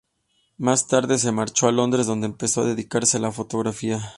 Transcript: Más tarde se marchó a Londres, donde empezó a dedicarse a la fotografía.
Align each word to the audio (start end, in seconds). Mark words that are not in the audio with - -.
Más 0.57 0.87
tarde 0.87 1.19
se 1.19 1.31
marchó 1.31 1.67
a 1.67 1.71
Londres, 1.71 2.07
donde 2.07 2.25
empezó 2.25 2.61
a 2.63 2.65
dedicarse 2.65 3.17
a 3.17 3.19
la 3.19 3.31
fotografía. 3.31 4.01